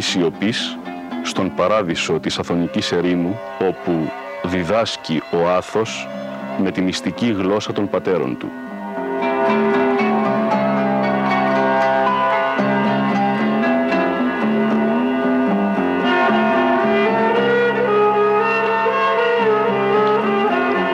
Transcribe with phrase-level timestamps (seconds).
[0.00, 0.78] ζωής σιωπής
[1.22, 3.38] στον παράδεισο της Αθωνικής ερήμου
[3.68, 4.10] όπου
[4.44, 6.08] διδάσκει ο Άθος
[6.62, 8.48] με τη μυστική γλώσσα των πατέρων του.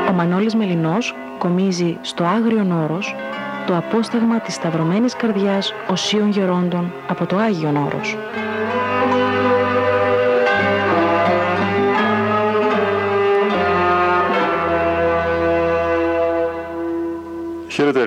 [0.09, 3.14] Ο Μανώλης Μελινός κομίζει στο Άγριον Όρος
[3.66, 8.16] το απόσταγμα της σταυρωμένης καρδιάς οσίων γερόντων από το Άγιον Όρος.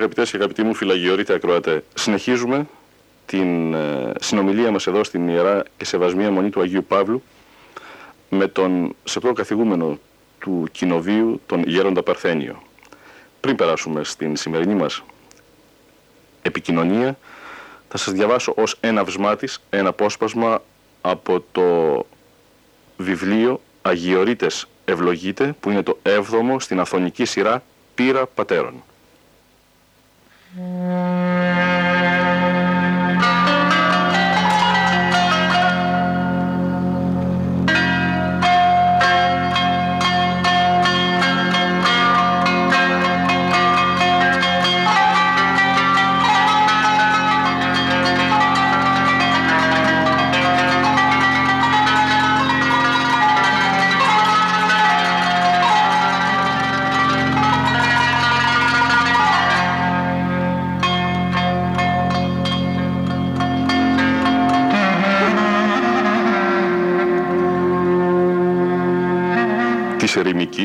[0.08, 1.84] Αγαπητές και αγαπητοί μου φυλαγιορείτε ακροατέ.
[1.94, 2.66] Συνεχίζουμε
[3.26, 7.22] την ε, συνομιλία μας εδώ στην Ιερά και Σεβασμία Μονή του Αγίου Παύλου
[8.28, 9.98] με τον σεπτό καθηγούμενο
[10.38, 12.62] του κοινοβίου, τον Γέροντα Παρθένιο.
[13.40, 15.02] Πριν περάσουμε στην σημερινή μας
[16.42, 17.18] επικοινωνία,
[17.88, 20.62] θα σας διαβάσω ως ένα της, ένα απόσπασμα
[21.00, 22.06] από το
[22.96, 27.62] βιβλίο Αγιορείτες Ευλογείτε, που είναι το 7ο στην Αθωνική σειρά
[27.94, 28.82] Πύρα Πατέρων.
[30.54, 31.57] Της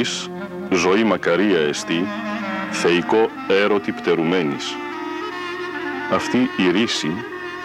[0.04, 0.30] ερημικής,
[0.72, 2.06] ζωή μακαρία εστί,
[2.72, 3.30] θεϊκό
[3.64, 4.76] έρωτη πτερουμένης.
[6.14, 7.12] Αυτή η ρίση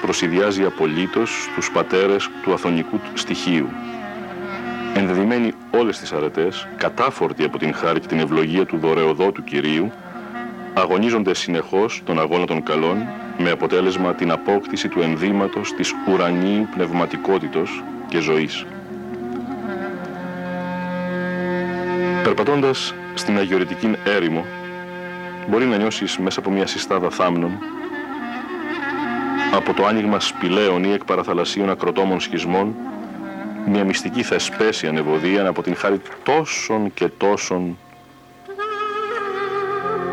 [0.02, 3.68] προσυδειάζει απολύτως τους πατέρες του αθωνικού στοιχείου.
[4.94, 9.92] Ενδεδειμένη όλες τις αρετές, κατάφορτη από την χάρη και την ευλογία του δωρεοδότου Κυρίου,
[10.74, 13.06] αγωνίζονται συνεχώς τον αγώνα των καλών
[13.38, 18.66] με αποτέλεσμα την απόκτηση του ενδύματος της ουρανίου πνευματικότητος και ζωής.
[22.28, 24.44] Περπατώντας στην αγιορετική έρημο,
[25.48, 27.50] μπορεί να νιώσεις μέσα από μια συστάδα θάμνων,
[29.54, 32.74] από το άνοιγμα σπηλαίων ή εκπαραθαλασσίων ακροτόμων σχισμών,
[33.66, 37.78] μια μυστική θεσπέση ανεβοδία από την χάρη τόσων και τόσων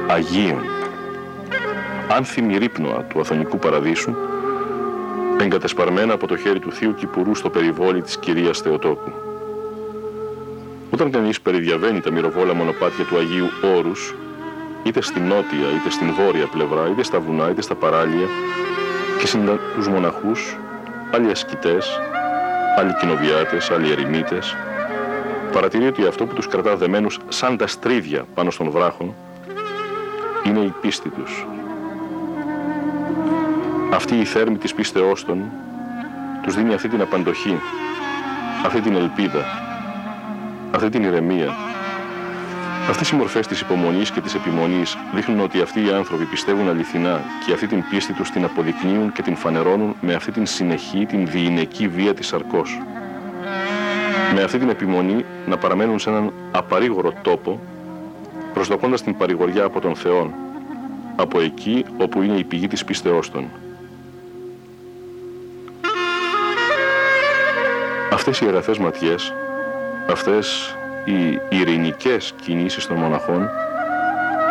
[0.08, 0.64] Αγίων.
[2.10, 4.16] Άνθιμη ρύπνοα του Αθωνικού Παραδείσου,
[5.40, 9.25] εγκατεσπαρμένα από το χέρι του Θείου Κυπουρού στο περιβόλι της Κυρίας Θεοτόκου.
[10.96, 13.48] Όταν κανείς περιδιαβαίνει τα μυροβόλα μονοπάτια του Αγίου
[13.78, 14.16] Όρους,
[14.84, 18.28] είτε στην νότια είτε στην βόρεια πλευρά, είτε στα βουνά είτε στα παράλια,
[19.20, 20.58] και συναντά τους μοναχούς,
[21.12, 22.00] άλλοι ασκητές,
[22.78, 24.56] άλλοι κοινοβιάτες, άλλοι ερημίτες,
[25.54, 29.16] παρατηρεί ότι αυτό που τους κρατά δεμένους σαν τα στρίδια πάνω στον βράχο,
[30.44, 31.46] είναι η πίστη τους.
[33.94, 35.44] Αυτή η θέρμη της πίστεώς των
[36.44, 37.60] τους δίνει αυτή την απαντοχή,
[38.66, 39.65] αυτή την ελπίδα,
[40.76, 41.56] αυτή την ηρεμία.
[42.90, 47.22] Αυτές οι μορφές της υπομονής και της επιμονής δείχνουν ότι αυτοί οι άνθρωποι πιστεύουν αληθινά
[47.46, 51.28] και αυτή την πίστη τους την αποδεικνύουν και την φανερώνουν με αυτή την συνεχή, την
[51.28, 52.82] διηνεκή βία της σαρκός.
[54.36, 57.60] Με αυτή την επιμονή να παραμένουν σε έναν απαρήγορο τόπο,
[58.54, 60.34] προσδοκώντας την παρηγοριά από τον Θεό,
[61.16, 63.50] από εκεί όπου είναι η πηγή της πίστεώς των.
[68.12, 69.34] Αυτές οι εραθές ματιές
[70.12, 73.50] Αυτές οι ειρηνικές κινήσεις των μοναχών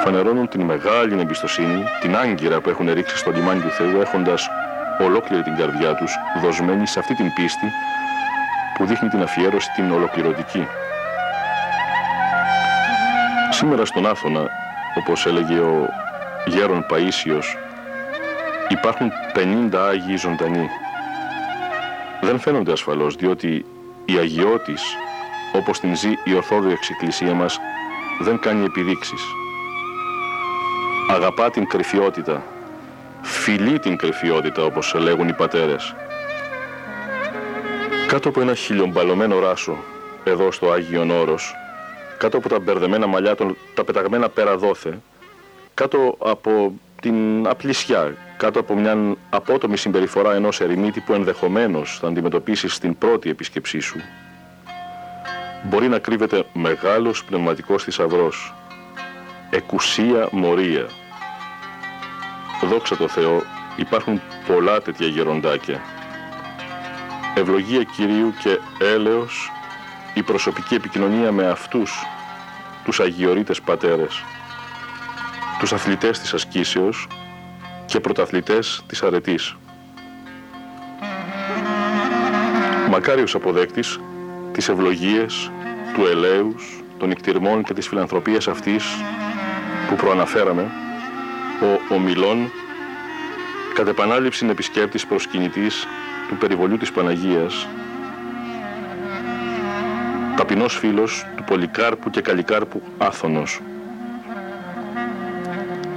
[0.04, 4.48] φανερώνουν την μεγάλη εμπιστοσύνη, την άγκυρα που έχουν ρίξει στο λιμάνι του Θεού έχοντας
[5.00, 7.66] ολόκληρη την καρδιά τους δοσμένη σε αυτή την πίστη
[8.74, 10.66] που δείχνει την αφιέρωση την ολοκληρωτική.
[13.50, 14.48] Σήμερα στον Άθωνα,
[14.98, 15.88] όπως έλεγε ο
[16.46, 17.44] γέρον Παΐσιος,
[18.68, 20.68] υπάρχουν 50 Άγιοι ζωντανοί.
[22.20, 23.64] Δεν φαίνονται ασφαλώς, διότι
[24.04, 24.82] η αγιώτης
[25.56, 27.58] όπως την ζει η Ορθόδοξη Εκκλησία μας,
[28.20, 29.22] δεν κάνει επιδείξεις.
[31.10, 32.42] Αγαπά την κρυφιότητα,
[33.22, 35.94] φιλεί την κρυφιότητα όπως λέγουν οι πατέρες.
[38.06, 39.76] Κάτω από ένα χιλιομπαλωμένο ράσο,
[40.24, 41.54] εδώ στο Άγιον Όρος,
[42.18, 44.98] κάτω από τα μπερδεμένα μαλλιά των, τα πεταγμένα πέρα δόθε,
[45.74, 52.74] κάτω από την απλησιά, κάτω από μια απότομη συμπεριφορά ενός ερημίτη που ενδεχομένως θα αντιμετωπίσεις
[52.74, 54.00] στην πρώτη επίσκεψή σου,
[55.64, 58.54] μπορεί να κρύβεται μεγάλος πνευματικός θησαυρός.
[59.50, 60.86] Εκουσία μορία.
[62.68, 63.42] Δόξα τω Θεώ,
[63.76, 65.80] υπάρχουν πολλά τέτοια γεροντάκια.
[67.34, 69.52] ευλογία Κυρίου και έλεος
[70.14, 72.04] η προσωπική επικοινωνία με αυτούς
[72.84, 74.24] τους αγιορείτες πατέρες,
[75.58, 77.06] τους αθλητές της ασκήσεως
[77.86, 79.56] και πρωταθλητές της αρετής.
[82.90, 84.00] Μακάριος αποδέκτης
[84.54, 85.50] τις ευλογίες
[85.94, 88.84] του ελέους, των νικτυρμών και της φιλανθρωπίας αυτής
[89.88, 90.70] που προαναφέραμε,
[91.62, 92.50] ο ομιλών
[93.74, 95.86] κατ' επανάληψη επισκέπτης προσκυνητής
[96.28, 97.66] του περιβολιού της Παναγίας,
[100.36, 103.60] ταπεινός φίλος του Πολυκάρπου και Καλικάρπου Άθωνος.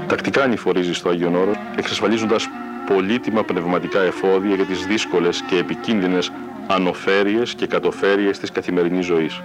[0.07, 2.49] Τακτικά ανηφορίζει στο Άγιον Όρος, εξασφαλίζοντας
[2.85, 6.31] πολύτιμα πνευματικά εφόδια για τις δύσκολες και επικίνδυνες
[6.67, 9.41] ανοφέρειες και κατοφέρειες της καθημερινής ζωής.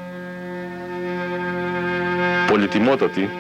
[2.48, 3.30] Πολυτιμότατη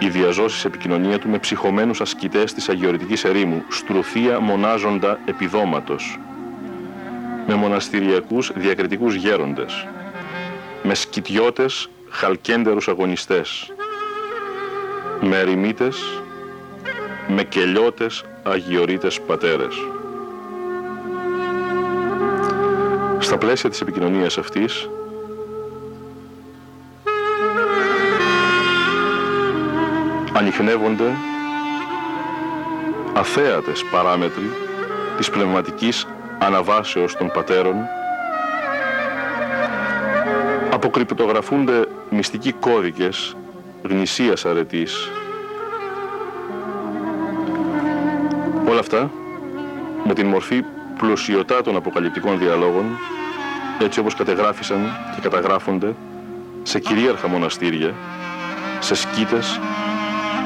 [0.00, 6.18] η διαζώσεις επικοινωνία του με ψυχωμένους ασκητές της αγιορητικής ερήμου, στρουθία μονάζοντα επιδόματος,
[7.46, 9.86] με μοναστηριακούς διακριτικούς γέροντες,
[10.82, 13.72] με σκητιώτες χαλκέντερους αγωνιστές,
[15.20, 16.22] με ερημίτες,
[17.28, 19.74] με κελιώτες αγιορείτες πατέρες.
[23.28, 24.88] Στα πλαίσια της επικοινωνίας αυτής,
[30.32, 31.14] ανοιχνεύονται
[33.14, 34.50] αθέατες παράμετροι
[35.16, 36.06] της πνευματικής
[36.38, 37.74] αναβάσεως των πατέρων
[40.72, 43.36] αποκρυπτογραφούνται μυστικοί κώδικες
[43.82, 45.10] γνησίας αρετής.
[48.68, 49.10] Όλα αυτά
[50.04, 50.64] με την μορφή
[50.98, 52.84] πλουσιωτά αποκαλυπτικών διαλόγων
[53.80, 55.94] έτσι όπως κατεγράφησαν και καταγράφονται
[56.62, 57.94] σε κυρίαρχα μοναστήρια
[58.80, 59.60] σε σκήτες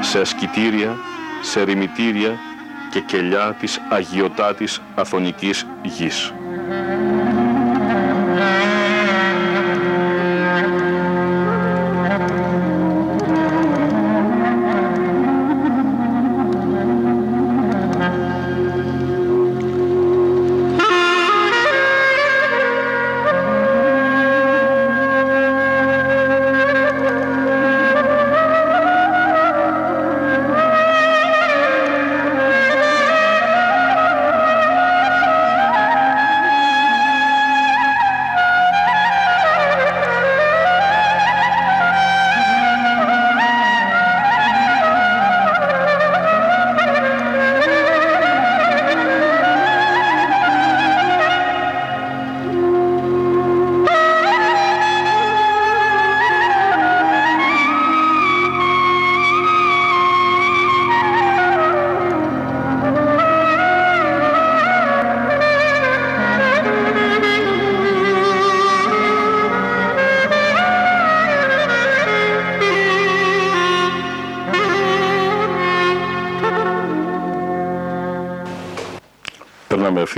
[0.01, 0.97] σε ασκητήρια,
[1.41, 2.39] σε ρημητήρια
[2.91, 6.33] και κελιά της αγιωτάτης αθωνικής γης.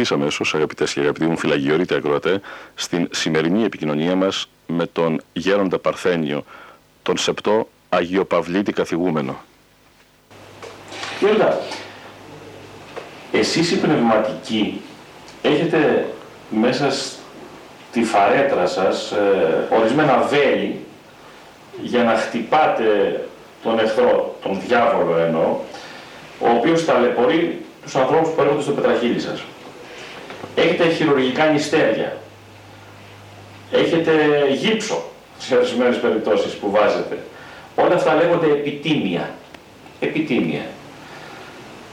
[0.06, 2.40] Ευθύ αμέσω, αγαπητές και αγαπητοί μου φυλαγιορείτε ακροατές,
[2.76, 6.44] στην σημερινή επικοινωνία μας με τον Γέροντα Παρθένιο,
[7.04, 9.36] τον Σεπτό Αγιοπαυλίτη καθηγούμενο.
[11.20, 11.60] Γέροντα,
[13.32, 14.82] εσείς οι πνευματικοί
[15.42, 16.08] έχετε
[16.50, 20.80] μέσα στη φαρέτρα σας ε, ορισμένα βέλη
[21.82, 23.20] για να χτυπάτε
[23.64, 25.60] τον εχθρό, τον διάβολο εννοώ,
[26.40, 29.44] ο οποίος ταλαιπωρεί τους ανθρώπους που έρχονται στο πετραχύλι σας
[30.56, 32.18] έχετε χειρουργικά νηστέρια,
[33.72, 34.12] έχετε
[34.52, 35.04] γύψο
[35.38, 37.18] σε ορισμένες περιπτώσεις που βάζετε.
[37.76, 39.30] Όλα αυτά λέγονται επιτίμια.
[40.00, 40.62] Επιτίμια.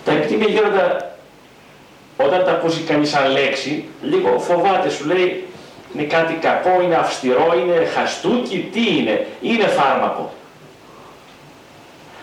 [0.04, 1.12] Τα επιτίμια γίνονται
[2.16, 5.46] όταν τα ακούσει κανείς σαν λέξη, λίγο φοβάται, σου λέει
[5.94, 10.32] είναι κάτι κακό, είναι αυστηρό, είναι χαστούκι, τι είναι, είναι φάρμακο.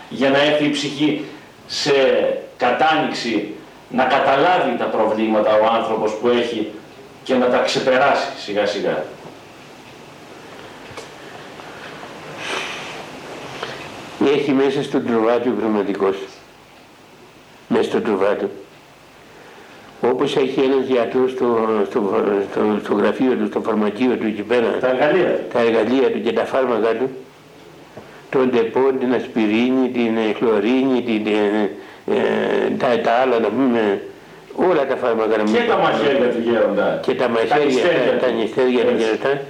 [0.09, 1.25] Για να έρθει η ψυχή
[1.67, 1.91] σε
[2.57, 3.53] κατάνοιξη
[3.89, 6.71] να καταλάβει τα προβλήματα ο άνθρωπος που έχει
[7.23, 9.03] και να τα ξεπεράσει σιγά σιγά.
[14.33, 16.15] Έχει μέσα στον τροβάτιο πραγματικός.
[17.67, 18.49] Μέσα στον τροβάτιο.
[20.01, 24.77] Όπως έχει ένας γιατρός στο, στο, στο, στο, γραφείο του, στο φαρμακείο του εκεί πέρα.
[24.79, 25.45] Τα εργαλεία.
[25.53, 27.09] Τα εργαλεία του και τα φάρμακα του.
[28.29, 31.27] Τον τεπών, την ασπιρίνη, την χλωρίνη, την,
[32.07, 34.01] ε, τα, τα άλλα να πούμε
[34.55, 36.99] όλα τα φάρμακα να Και τα μαχαίρια του γέροντα.
[37.01, 37.83] Και τα μαχαίρια,
[38.19, 39.41] τα, τα νηστέρια του γέροντα.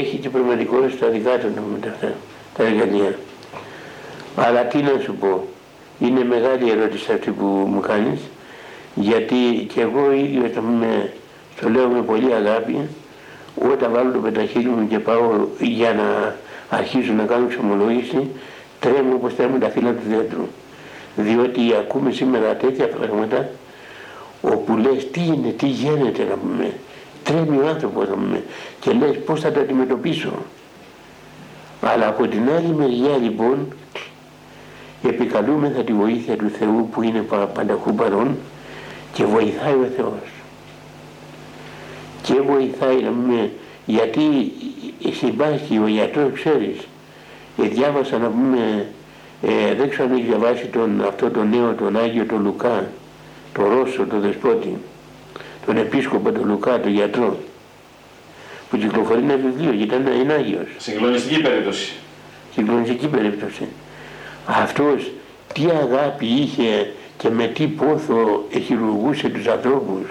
[0.00, 2.12] Έχει και πραγματικότητα στα δικά του να αυτά,
[2.56, 3.18] τα εργαλεία.
[4.36, 5.44] Αλλά τι να σου πω,
[5.98, 8.20] είναι μεγάλη ερώτηση αυτή που μου κάνεις,
[8.94, 11.12] γιατί και εγώ ίδιος το, με,
[11.60, 12.88] το λέω με πολύ αγάπη,
[13.72, 16.36] όταν βάλω το πεταχύλι μου και πάω για να
[16.78, 18.30] αρχίσω να κάνω ξεμολόγηση,
[18.80, 20.46] τρέμω όπως τρέμουν τα φύλλα του δέντρου.
[21.16, 23.48] Διότι ακούμε σήμερα τέτοια πράγματα
[24.42, 26.72] όπου λες τι είναι, τι γίνεται να πούμε.
[27.24, 28.42] Τρέμει ο άνθρωπος να πούμε
[28.80, 30.32] και λες πώς θα το αντιμετωπίσω.
[31.82, 33.68] Αλλά από την άλλη μεριά λοιπόν
[35.02, 37.20] επικαλούμεθα τη βοήθεια του Θεού που είναι
[37.54, 38.36] πανταχού παρόν
[39.12, 40.30] και βοηθάει ο Θεός.
[42.22, 43.50] Και βοηθάει να πούμε
[43.86, 44.52] γιατί
[45.12, 46.78] συμπάσχει ο γιατρός ξέρεις
[47.62, 48.86] ε, διάβασα να πούμε
[49.46, 52.86] ε, δεν ξέρω αν έχει διαβάσει τον, αυτό τον νέο τον Άγιο τον Λουκά
[53.52, 54.76] τον Ρώσο τον Δεσπότη
[55.66, 57.36] τον Επίσκοπο τον Λουκά τον γιατρό
[58.70, 60.66] που κυκλοφορεί ένα βιβλίο γιατί ήταν, είναι Άγιος.
[60.76, 61.92] Συγκλονιστική περίπτωση.
[62.54, 63.68] Συγκλονιστική περίπτωση.
[64.46, 65.12] Αυτός
[65.54, 70.08] τι αγάπη είχε και με τι πόθο χειρουργούσε τους ανθρώπους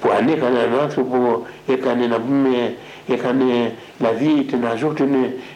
[0.00, 2.74] που αν έκανε έναν άνθρωπο έκανε να πούμε
[3.08, 5.02] έκανε δηλαδή την αζότη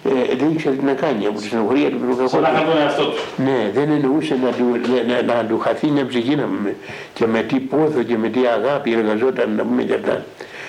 [0.05, 3.17] ε, δεν ήξερε τι να κάνει από τη στενοχωρία του Σαν να τον εαυτό του.
[3.37, 4.65] Ναι, δεν εννοούσε να του,
[5.27, 6.75] να, να του χαθεί μια ψυχή να πούμε
[7.15, 10.25] και με τι πόθο και με τι αγάπη εργαζόταν να πούμε και αυτά.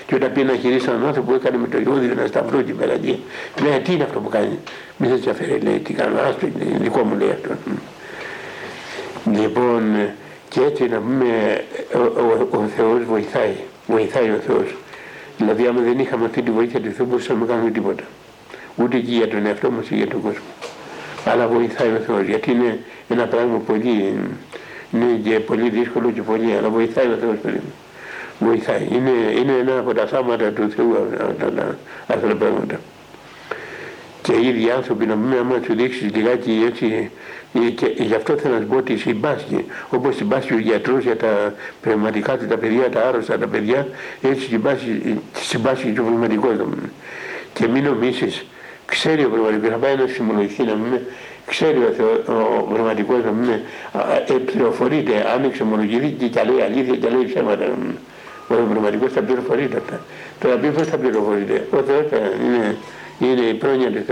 [0.06, 2.94] Και όταν πήγε να χειρίσει έναν άνθρωπο έκανε με το ιόδιο ένα σταυρό και πέρα
[2.94, 3.24] εκεί.
[3.64, 4.60] Λέει τι είναι αυτό που κάνει;
[4.98, 7.50] Μη σε τσαφέρει λέει τι κάνω άστο είναι δικό μου λέει αυτό.
[9.40, 9.84] Λοιπόν
[10.50, 11.62] και έτσι να πούμε
[11.94, 13.56] ο, ο, ο Θεός βοηθάει.
[13.88, 14.76] Βοηθάει ο Θεός.
[15.42, 18.04] Δηλαδή άμα δεν είχαμε αυτή τη βοήθεια του Θεού μπορούσαμε να κάνουμε τίποτα.
[18.76, 20.44] Ούτε και για τον εαυτό μας ή για τον κόσμο.
[21.26, 22.80] Αλλά βοηθάει ο Θεός γιατί είναι
[23.10, 24.20] ένα πράγμα πολύ,
[24.92, 27.74] είναι και πολύ δύσκολο και πολύ, αλλά βοηθάει ο Θεός παιδί μου.
[28.40, 28.88] Βοηθάει.
[28.92, 30.96] Είναι, είναι ένα από τα θάματα του Θεού
[32.08, 32.80] αυτά τα πράγματα.
[34.32, 37.12] Και οι ίδιοι άνθρωποι να μην άμα σου δείξεις λιγάκι έτσι
[37.54, 41.18] ε, και γι' αυτό θέλω να σου πω ότι συμπάσχει όπως συμπάσχει ο γιατρός για
[41.18, 43.88] τα πνευματικά του τα παιδιά, τα άρρωστα τα παιδιά
[44.22, 46.52] έτσι συμπάσχει, συμπάσχει και ο πνευματικός
[47.54, 48.46] και μην νομίσεις
[48.86, 51.00] ξέρει ο πνευματικός θα πάει να συμμολογηθεί να μην
[51.46, 56.96] ξέρει ο, Θεό, ο πνευματικός να μην ε, πληροφορείται αν εξομολογηθεί και, και λέει αλήθεια
[56.96, 57.66] και λέει ψέματα.
[58.48, 60.00] Ο πνευματικός θα πληροφορείται αυτά.
[60.40, 62.06] Τώρα πει πώς θα πληροφορείται; Ο Θεός
[62.46, 62.78] είναι,
[63.20, 64.04] είναι η πρόνοια του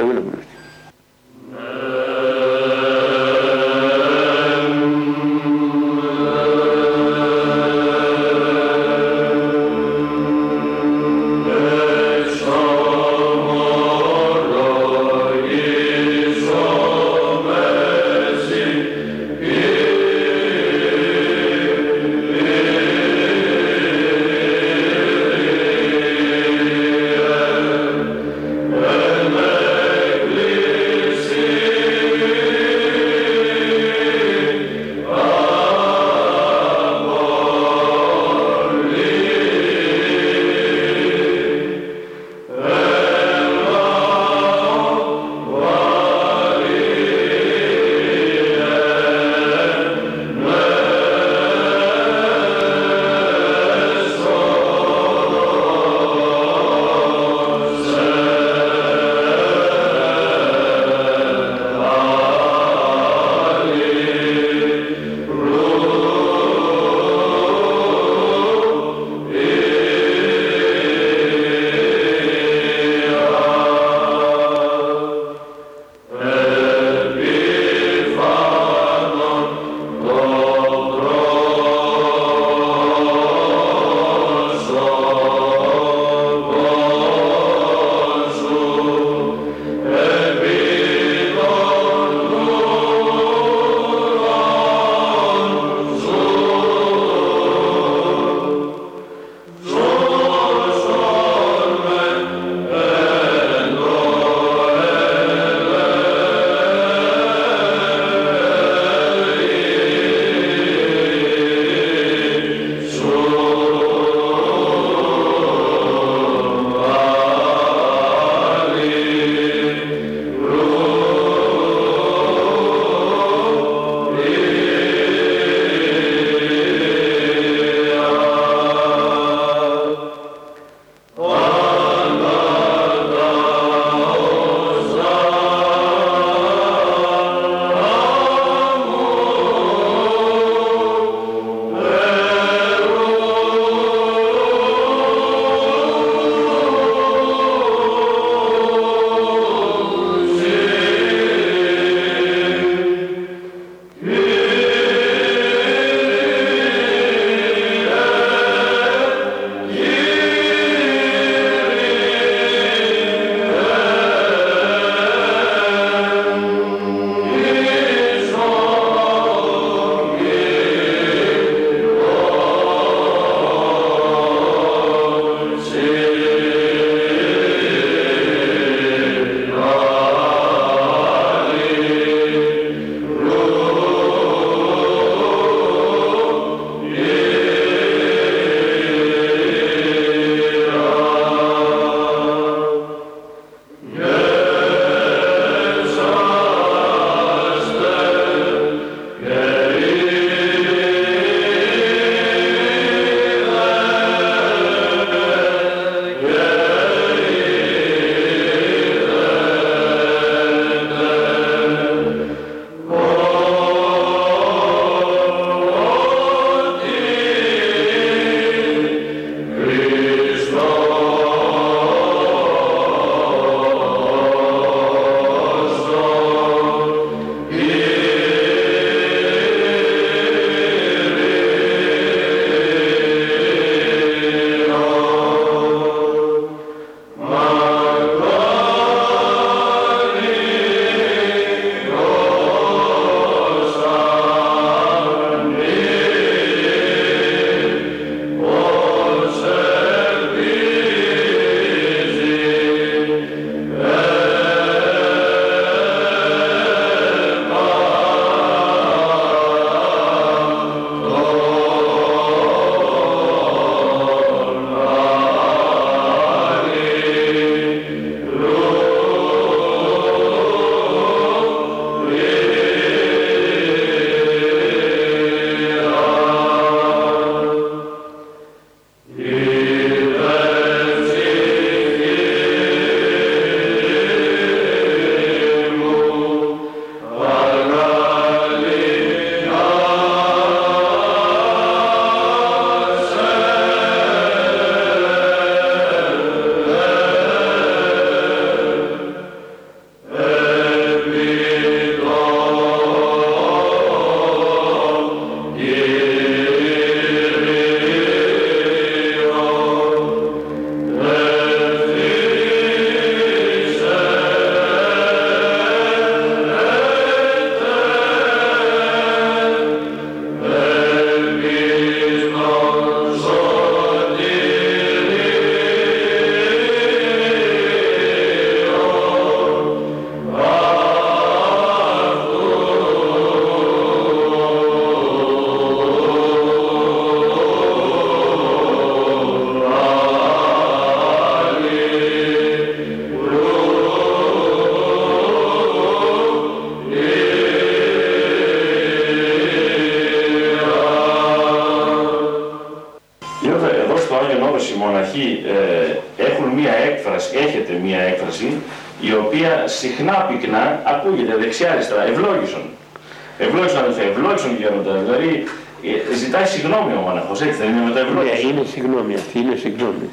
[367.40, 368.46] συγγνώμη ο μοναχός, έτσι δεν είναι με το ευλόγησον.
[368.46, 370.10] Ναι, είναι συγγνώμη αυτή, είναι συγγνώμη.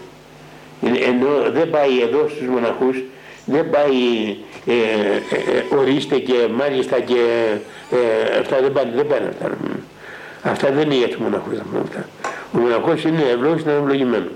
[1.10, 2.96] Ενώ δεν πάει εδώ στους μοναχούς,
[3.44, 3.98] δεν πάει
[4.66, 7.20] ε, ε, ε, ορίστε και μάλιστα και
[7.90, 9.56] ε, αυτά δεν πάνε, δεν πάνε αυτά.
[10.42, 12.08] Αυτά δεν είναι για τους μοναχούς αυτά.
[12.52, 14.32] Ο μοναχός είναι ευλόγης, είναι ευλογημένος.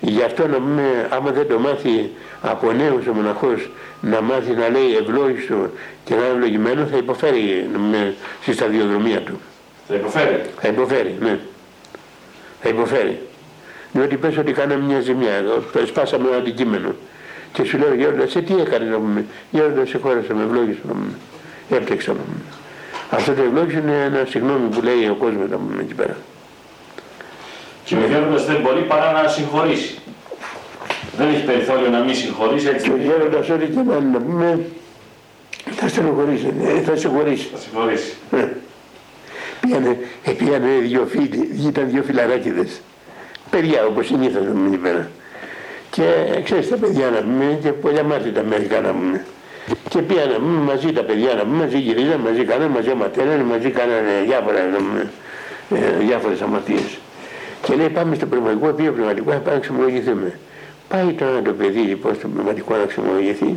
[0.00, 2.10] Γι' αυτό να πούμε, άμα δεν το μάθει
[2.42, 5.70] από νέος ο μοναχός να μάθει να λέει ευλόγησο
[6.04, 9.40] και να είναι ευλογημένος θα υποφέρει με, στη σταδιοδρομία του.
[9.88, 10.42] Θα υποφέρει.
[10.60, 11.38] Θα υποφέρει, ναι.
[12.78, 13.20] Θα υποφέρει.
[13.92, 15.44] Διότι πες ότι κάναμε μια ζημιά,
[15.86, 16.94] σπάσαμε ένα αντικείμενο.
[17.52, 20.92] Και σου λέω Γέροντα, σε τι έκανες να πούμε; Γέροντα, σε χώρασα, με ευλόγησε να
[20.92, 21.12] πούμε.
[21.70, 22.40] Έπτεξα να πούμε.
[23.10, 26.16] Αυτό το ευλόγησε είναι ένα συγγνώμη που λέει ο κόσμος να πούμε εκεί πέρα.
[27.84, 29.98] Και ο Γέροντας δεν μπορεί παρά να συγχωρήσει.
[31.16, 32.88] Δεν έχει περιθώριο να μην συγχωρήσει έτσι.
[32.88, 34.60] Και ο Γέροντας ό,τι και να να πούμε
[35.70, 37.48] θα στενοχωρήσει, ε, θα συγχωρήσει.
[37.52, 38.12] Θα συγχωρήσει.
[39.60, 39.66] Ε.
[39.66, 42.80] Πήγανε, ε, πήγανε δυο φίλοι, ήταν δυο φιλαράκιδες.
[43.50, 45.10] Παιδιά όπως συνήθως να πούμε εκεί πέρα.
[45.90, 46.04] Και
[46.44, 49.24] ξέρεις τα παιδιά να πούμε και πολλά μάτια μερικά να πούμε.
[49.88, 54.12] Και πήγανε μαζί τα παιδιά να πούμε, μαζί γυρίζανε, μαζί κάνανε, μαζί ματέρανε, μαζί κάνανε
[54.26, 56.98] διάφορα, ε, διάφορες αμαρτίες.
[57.62, 60.38] Και λέει πάμε στο πνευματικό οποίο πνευματικό θα πάμε να ξεμολογηθούμε.
[60.88, 63.54] Πάει τώρα το παιδί λοιπόν στο πνευματικό να ξεμολογηθεί.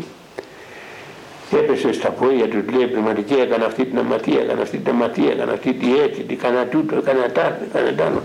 [1.58, 5.52] Έπεσε στα πόδια του, λέει πνευματική έκανα αυτή την αματία, έκανα αυτή την αματία, έκανα
[5.52, 8.22] αυτή τη έτσι, τι έκανα τούτο, έκανα τάρτο, έκανα τ'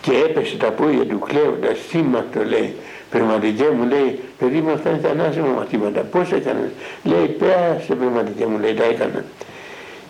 [0.00, 2.74] Και έπεσε τα πόδια του κλαίοντας, θύματο λέει,
[3.10, 6.70] πνευματικέ μου λέει, παιδί μου αυτά είναι θανάσιμα μαθήματα, πώς έκανες,
[7.02, 9.24] λέει πέρασε πνευματικέ μου λέει, τα έκανα.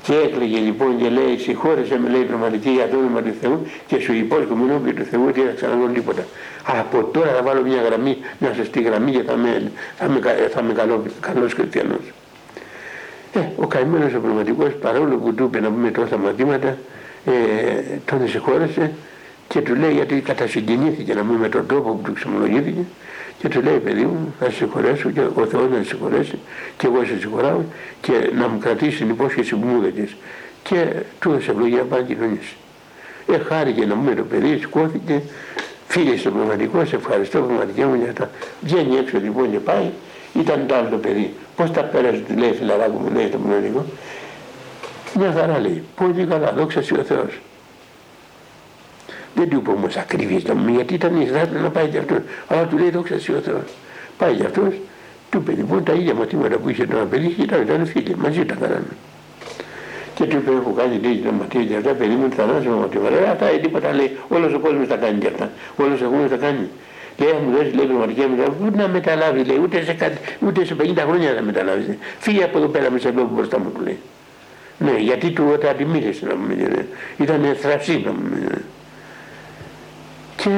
[0.02, 4.00] Και έκλαιγε λοιπόν και λέει συγχώρεσε με λέει πνευματική για το όνομα του Θεού και
[4.00, 6.24] σου υπόσχομαι ενώπιον του Θεού ότι δεν θα ξαναδώ τίποτα.
[6.80, 10.60] Από τώρα θα βάλω μια γραμμή, μια σωστή γραμμή και θα είμαι, θα είμαι, θα
[10.60, 12.04] είμαι καλό, καλός χριστιανός.
[13.34, 16.76] Ε, ο καημένος ο πνευματικός παρόλο που του είπε να πούμε τόσα μαθήματα
[17.26, 17.32] ε,
[18.04, 18.92] τον συγχώρεσε
[19.48, 22.84] και του λέει γιατί κατασυγκινήθηκε να πούμε με τον τρόπο που του ξεμολογήθηκε
[23.38, 26.38] και του λέει παιδί μου θα σε συγχωρέσω και ο Θεός να σε συγχωρέσει
[26.76, 27.60] και εγώ σε συγχωράω
[28.00, 30.16] και να μου κρατήσει την υπόσχεση που μου έδωσες
[30.62, 30.86] και
[31.20, 32.56] του έδωσε ευλογία να πάει κοινωνήσει.
[33.32, 35.22] Ε, χάρηκε να πούμε το παιδί, σηκώθηκε,
[35.88, 38.30] φύγε στο πνευματικό, σε ευχαριστώ πνευματικέ μου για τα.
[38.60, 39.90] Βγαίνει έξω λοιπόν και πάει,
[40.34, 41.34] ήταν το άλλο το παιδί.
[41.56, 43.84] Πώς τα πέρασε, του λέει φιλαράκου μου, λέει το πνευματικό.
[45.18, 47.40] Μια χαρά λέει, πολύ καλά, δόξα ο Θεός.
[49.34, 52.18] Δεν του είπε όμως ακριβής να μου γιατί ήταν Ισραήλ να πάει και αυτός.
[52.48, 53.62] Αλλά του λέει δόξα ο Θεός.
[54.18, 54.74] Πάει και αυτός,
[55.30, 58.16] του είπε λοιπόν τα ίδια μαθήματα που είχε το ένα παιδί και ήταν, ήταν φίλοι,
[58.16, 58.96] μαζί τα κάνανε.
[60.14, 63.10] Και του είπε έχω κάνει λέει τα μαθήματα και αυτά, παιδί μου θανάσιμα μαθήματα.
[63.10, 65.50] Λέει αυτά, ε, τίποτα λέει, όλος ο κόσμος τα κάνει και αυτά.
[65.76, 66.68] Όλος ο κόσμος τα κάνει.
[67.16, 70.98] Λέει, μου δώσει λέει πνευματική μεταλάβει, ούτε να μεταλάβεις, λέει, ούτε σε, ούτε σε 50
[70.98, 71.86] χρόνια να μεταλάβεις.
[72.18, 73.98] Φύγει από εδώ πέρα με σε λόγο μπροστά μου, λέει.
[74.78, 76.46] Ναι, γιατί του όταν αντιμήθησε να μου
[77.16, 78.20] Ήταν θρασί να μου
[80.36, 80.50] και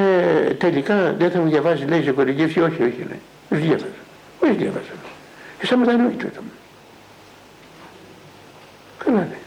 [0.59, 3.21] τελικά δεν θα μου διαβάζει, λέει, σε κορυφή, όχι, όχι, λέει.
[3.49, 3.87] Δεν διάβαζα.
[4.43, 4.93] Όχι διάβαζα.
[5.59, 6.45] Και σαν μετανόητο ήταν.
[9.05, 9.39] Καλά λέει.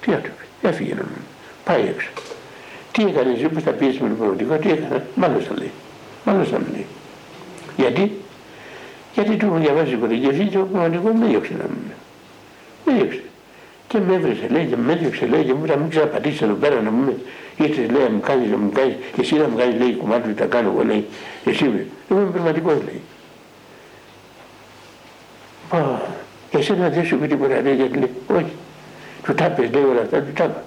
[0.00, 0.68] Τι να του πει.
[0.68, 1.10] Έφυγε να μου.
[1.64, 2.08] Πάει έξω.
[2.92, 5.04] Τι έκανε εσύ που θα πίεσε με το προβλητικό, τι έκανα.
[5.14, 5.70] Μάλλον θα λέει.
[6.24, 6.86] Μάλλον θα λέει.
[7.76, 8.12] Γιατί;
[9.14, 11.92] Γιατί του έχω διαβάσει κορυφή και ο προβλητικό με διώξε να μου.
[12.86, 13.22] Με διώξε.
[13.88, 16.80] Και με έβρισε λέει και με έδιωξε λέει και μου να μην ξαναπατήσεις εδώ πέρα
[16.80, 17.22] να μου
[17.56, 20.34] ήρθες λέει να μου κάνεις, να μου κάνεις, εσύ να μου κάνεις λέει κομμάτι που
[20.34, 21.06] τα κάνω εγώ λέει,
[21.44, 23.00] εσύ με, εγώ είμαι πνευματικός λέει.
[25.72, 26.02] Μα,
[26.50, 28.52] εσύ να δεν σου πει τίποτα λέει γιατί λέει, όχι,
[29.22, 30.62] του τα πες λέει όλα αυτά, του τα είπα.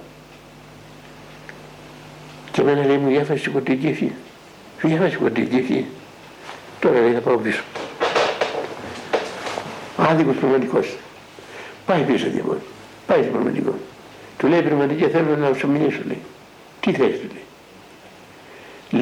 [2.50, 4.14] Και εμένα λέει μου διάφασε σηκωτική
[4.94, 5.86] ευχή, σου διάφασε σηκωτική ευχή.
[6.80, 7.62] Τώρα λέει θα πάω πίσω.
[9.96, 10.96] Άδικος πνευματικός.
[11.86, 12.58] Πάει πίσω λοιπόν.
[13.06, 13.74] Πάει στο πνευματικό.
[14.38, 16.20] Του λέει πνευματική θέλω να σου μιλήσω λέει.
[16.80, 17.44] Τι θες του λέει.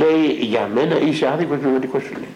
[0.00, 2.34] Λέει για μένα είσαι άδικος πνευματικός σου λέει.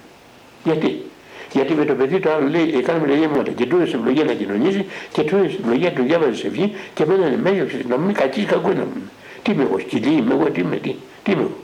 [0.65, 1.05] Γιατί;
[1.53, 4.87] Γιατί με το παιδί το άλλο λέει, κάνουμε λέγε και του έδωσε ευλογία να κοινωνήσει
[5.13, 8.45] και του έδωσε ευλογία του διάβαζε σε ευχή και εμένα είναι μέγιος να μην κακής
[8.45, 9.11] κακό να μου.
[9.43, 11.57] Τι είμαι εγώ, σκυλί είμαι εγώ, τι είμαι, τι, τι είμαι εγώ.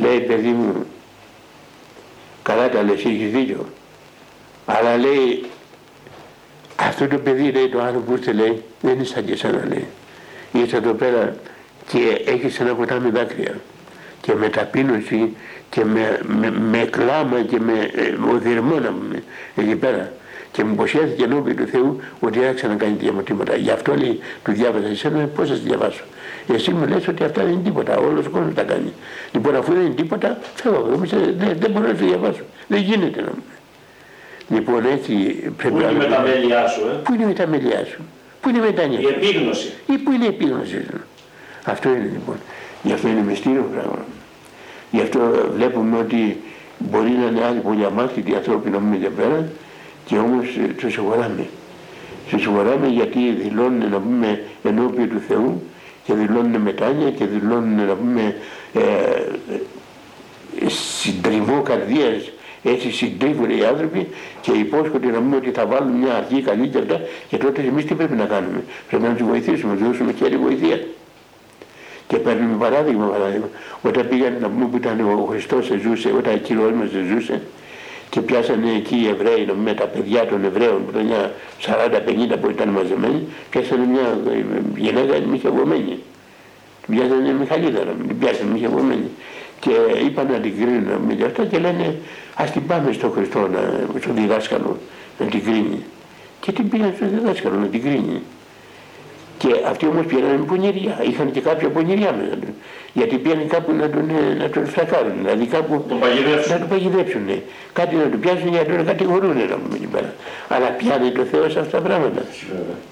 [0.00, 0.86] Λέει παιδί μου,
[2.42, 3.66] καλά τα λες, έχεις δίκιο.
[4.66, 5.44] Αλλά λέει,
[6.76, 9.86] αυτό το παιδί λέει το άλλο που ήρθε λέει, δεν είναι σαν και εσένα λέει
[10.52, 11.34] ήρθε εδώ πέρα
[11.86, 13.54] και έχεις ένα ποτάμι δάκρυα
[14.20, 15.36] και με ταπείνωση
[15.70, 18.80] και με, με, με κλάμα και με ε, οδυρμό
[19.56, 20.12] εκεί πέρα
[20.52, 23.56] και μου υποσχέθηκε ενώπιον του Θεού ότι δεν θα ξανακάνει διαμορφήματα.
[23.56, 26.04] Γι' αυτό λέει, του διάβαζα εσένα, πώς θα διαβάσω.
[26.54, 28.92] Εσύ μου λες ότι αυτά δεν είναι τίποτα, όλος ο κόσμος τα κάνει.
[29.32, 31.00] Λοιπόν, αφού δεν είναι τίποτα, φεύγω.
[31.04, 32.42] Δεν, δεν μπορώ να το διαβάσω.
[32.66, 33.42] Δεν γίνεται να μου.
[34.48, 35.12] Λοιπόν, έτσι
[35.56, 35.80] πρέπει να.
[35.80, 38.02] Πού είναι η μεταμέλειά σου, ε; Πού είναι η μεταμέλειά σου;
[38.40, 39.00] Πού είναι η μετάνοια.
[39.00, 39.72] Η επίγνωση.
[39.86, 41.00] Ή πού είναι η επίγνωση σου.
[41.64, 42.36] Αυτό είναι λοιπόν.
[42.82, 44.04] Γι' αυτό είναι μυστήριο πράγμα.
[44.90, 45.20] Γι' αυτό
[45.54, 46.40] βλέπουμε ότι
[46.78, 49.48] μπορεί να είναι άλλοι πολύ αμάστητοι ανθρώποι να μην εδώ πέρα
[50.04, 51.46] και όμως ε, τους συγχωράμε.
[52.28, 55.62] Τους συγχωράμε γιατί δηλώνουν να πούμε ενώπιον του Θεού
[56.04, 58.36] και δηλώνουν μετάνοια και δηλώνουν να πούμε
[58.72, 58.80] ε,
[60.64, 62.30] ε, συντριβό καρδίας
[62.62, 64.08] έτσι συντρίβουν οι άνθρωποι
[64.40, 67.84] και υπόσχονται να πούμε ότι θα βάλουν μια αρχή καλή και αυτά και τότε εμείς
[67.84, 70.80] τι πρέπει να κάνουμε; Πρέπει να τους βοηθήσουμε, να τους δώσουμε χέρι βοηθεία.
[72.06, 73.48] Και παίρνουμε παράδειγμα, παράδειγμα.
[73.82, 77.40] Όταν πήγαν να πούμε που ήταν ο Χριστός ζούσε, όταν ο Κύριος μας ζούσε
[78.10, 81.30] και πιάσανε εκεί οι Εβραίοι με τα παιδιά των Εβραίων που ήταν
[82.34, 84.20] 40-50 που ήταν μαζεμένοι, πιάσανε μια
[84.76, 85.98] γυναίκα μοιχευωμένη.
[86.90, 89.10] Πιάσανε Μιχαλίδα, την πιάσανε μοιχευωμένη.
[89.60, 89.70] Και
[90.04, 91.96] είπαν να την κρίνουν με αυτά και λένε
[92.34, 94.78] ας την πάμε στον Χριστό, να, στον διδάσκαλο
[95.18, 95.84] να την κρίνει.
[96.40, 98.22] Και την πήγαν στον διδάσκαλο να την κρίνει.
[99.38, 102.50] Και αυτοί όμως πήγαν με πονηριά, είχαν και κάποια πονηριά μέσα τους.
[102.92, 105.98] Γιατί πήγαν κάπου να τον, να τον φλακάρουν, δηλαδή κάπου τον
[106.48, 107.28] να τον παγιδεύσουν.
[107.72, 110.14] Κάτι να τον πιάσουν για να τον κατηγορούν να πούμε εκεί πέρα.
[110.48, 112.22] Αλλά πιάνει το Θεό σε αυτά τα πράγματα.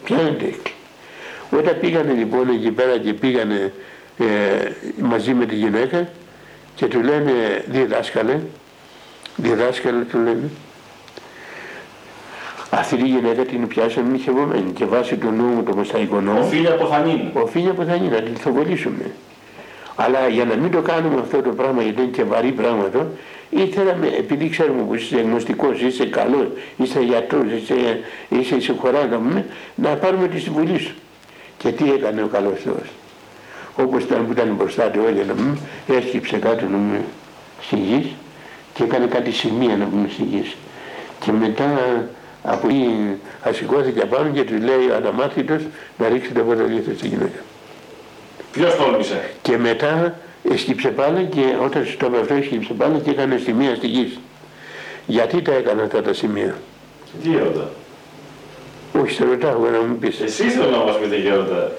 [0.04, 0.54] Πιάνεται.
[1.50, 3.72] Όταν πήγανε λοιπόν εκεί πέρα και πήγανε
[4.18, 4.24] ε,
[5.00, 6.08] μαζί με τη γυναίκα
[6.74, 7.32] και του λένε
[7.66, 8.40] διδάσκαλε,
[9.36, 10.50] διδάσκαλε του λένε,
[12.70, 16.40] αυτή η γυναίκα την πιάσαμε μοιχευωμένη και βάσει του νόμου του Μεσταϊκού νόμου.
[16.40, 17.20] Οφείλει από θανήν.
[17.32, 19.12] Οφείλει από θανήν, να την θοβολήσουμε.
[20.00, 23.06] Αλλά για να μην το κάνουμε αυτό το πράγμα γιατί είναι και βαρύ πράγμα εδώ,
[23.50, 29.20] ήθελαμε, επειδή ξέρουμε πως είσαι γνωστικός, είσαι καλός, είσαι γιατρός, είσαι, είσαι συγχωρά
[29.74, 30.94] να πάρουμε τη συμβουλή σου.
[31.58, 32.88] Και τι έκανε ο καλός Θεός.
[33.76, 35.58] Όπως ήταν που ήταν μπροστά του όλοι να πούμε,
[35.98, 37.00] έσκυψε κάτω να πούμε
[37.60, 38.14] στη γη
[38.74, 40.52] και έκανε κάτι σημεία να πούμε στη γη.
[41.20, 41.68] Και μετά
[42.42, 42.90] από εκεί
[43.42, 45.62] ασηκώθηκε απάνω και του λέει ο αναμάθητος
[45.98, 47.38] να ρίξει το φωτολίθο στη γυναίκα.
[48.52, 50.18] Ποιος τόλμησε; Και μετά
[50.52, 54.18] έσκυψε πάλι και όταν σου το αυτό έσκυψε πάλι και έκανε σημεία στη γη.
[55.06, 56.54] Γιατί τα έκανε αυτά τα σημεία;
[57.22, 57.70] Τι έρωτα.
[59.00, 60.20] Όχι, σε ρωτάω να μου πεις.
[60.20, 61.72] Εσείς θέλω να μας πείτε γέροντα.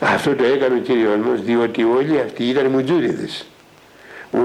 [0.00, 3.44] Αυτό το έκανε ο κύριος μας διότι όλοι αυτοί ήταν μουτζούριδες.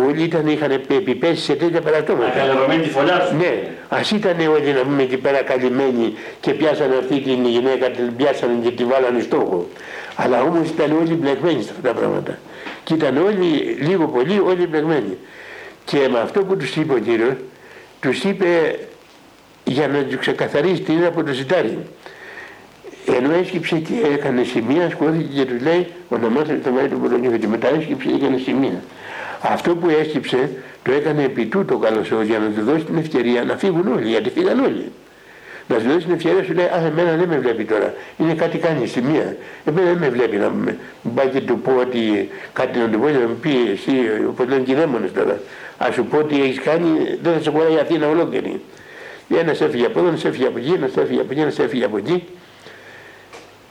[0.08, 2.27] Όλοι ήταν, είχαν επιπέσει σε τέτοια περατώματα.
[2.27, 3.36] Ακαλερωμένη τη φωλιά σου.
[3.36, 8.15] Ναι, ας ήταν όλοι να πούμε εκεί πέρα καλυμμένοι και πιάσανε αυτή την γυναίκα, την
[8.15, 9.67] πιάσανε και τη βάλανε στόχο.
[10.15, 12.38] Αλλά όμως ήταν όλοι μπλεγμένοι σε αυτά τα πράγματα.
[12.84, 15.17] Και ήταν όλοι, λίγο πολύ, όλοι μπλεγμένοι.
[15.86, 17.34] Και με αυτό που τους είπε ο κύριος,
[17.99, 18.80] τους είπε
[19.63, 21.78] για να τους ξεκαθαρίσει τι είναι από το ζητάρι.
[23.17, 27.39] Ενώ έσκυψε και έκανε σημεία, σκόθηκε και τους λέει: Ονομάστε το μέρος του Πολωνίου.
[27.39, 28.84] Και μετά έσκυψε και έκανε σημεία.
[29.41, 30.49] Αυτό που έσκυψε
[30.84, 34.30] το έκανε επί τούτο καλός για να του δώσει την ευκαιρία να φύγουν όλοι, γιατί
[34.30, 34.91] φύγαν όλοι.
[35.67, 37.93] Να σου δώσει την ευκαιρία σου λέει: Α, εμένα δεν με βλέπει τώρα.
[38.17, 39.36] Είναι κάτι κάνει σημεία.
[39.65, 40.78] Εμένα δεν με βλέπει να με
[41.15, 43.91] πάει και του πω ότι κάτι να του πω, να μου πει εσύ,
[44.28, 45.39] όπως λένε και οι τώρα.
[45.78, 48.62] Α σου πω ότι έχεις κάνει, δεν θα σε χωράει η Αθήνα ολόκληρη.
[49.30, 51.97] Ένας έφυγε από εδώ, ένας έφυγε από εκεί, ένας έφυγε από εκεί, ένας έφυγε από
[51.97, 52.23] εκεί.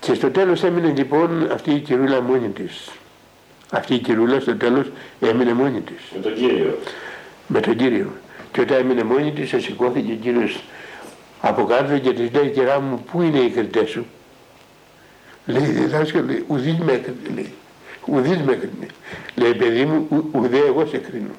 [0.00, 2.90] Και στο τέλος έμεινε λοιπόν αυτή η κυρούλα μόνη της.
[3.70, 6.02] Αυτή η κυρούλα στο τέλος έμεινε μόνη της.
[6.14, 6.78] Με τον Κύριο.
[7.46, 8.10] Με τον Κύριο.
[8.52, 10.62] Και όταν έμεινε μόνη της, σηκώθηκε ο Κύριος
[11.46, 14.06] από κάτω και της λέει κυρά μου πού είναι οι κριτές σου;
[15.46, 17.52] Λέει διδάσκαλε ουδής με έκρινε λέει.
[18.06, 18.86] Ουδής με έκρινε.
[19.34, 21.34] Λέει παιδί μου ου, ουδέ εγώ σε κρίνω.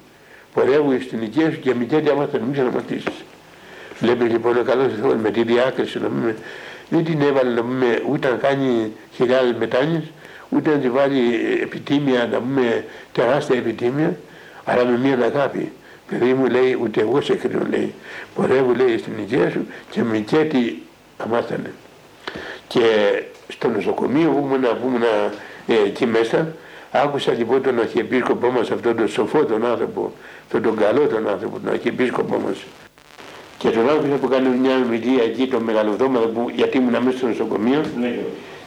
[0.53, 3.23] Πορεύω στην οικία σου και μη τέτοια μάθα να μην ξαναμαθήσεις.
[3.99, 6.35] Βλέπεις λοιπόν ο καλός Θεός με τη διάκριση να μην
[6.89, 10.03] δεν την έβαλε να πούμε, ούτε να κάνει χιλιάδες μετάνοιες,
[10.49, 11.19] ούτε να τη βάλει
[11.61, 14.17] επιτίμια, να πούμε τεράστια επιτίμια,
[14.63, 15.71] αλλά με μία αγάπη.
[16.09, 17.93] Παιδί μου λέει, ούτε εγώ σε κρίνω λέει.
[18.35, 20.81] Πορεύω λέει στην υγεία σου και με κέτη
[21.17, 21.73] αμάθανε.
[22.67, 22.81] Και
[23.47, 25.03] στο νοσοκομείο που ήμουν, που ήμουν
[25.67, 26.55] ε, εκεί μέσα,
[26.91, 30.13] άκουσα λοιπόν τον αρχιεπίσκοπό μας, αυτόν τον σοφό τον άνθρωπο,
[30.45, 32.57] αυτόν τον καλό τον άνθρωπο, τον αρχιεπίσκοπό μας,
[33.57, 37.27] και τον άκουσα που κάνει μια ομιλία εκεί το μεγαλοδόματο που, γιατί ήμουν μέσα στο
[37.27, 38.19] νοσοκομείο ναι.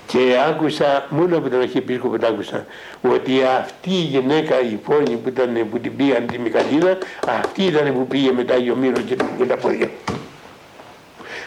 [0.08, 2.66] Και άκουσα, μόνο από τον αρχιεπίσκοπο το άκουσα,
[3.02, 7.92] ότι αυτή η γυναίκα η πόλη που, ήταν, που την πήγαν τη Μικαλίδα, αυτή ήταν
[7.92, 9.90] που πήγε μετά η Ομήρο και, και τα πόδια.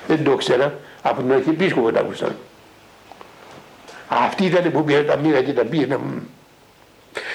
[0.07, 2.35] Δεν το ήξερα, από τον αρχιεπίσκοπο το άκουσα.
[4.07, 5.99] Αυτή ήταν που πήγε τα μοίρα και τα πήγαινα.